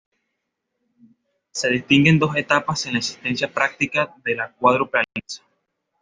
[1.51, 5.43] Se distinguen dos etapas en la existencia práctica de la Cuádruple Alianza.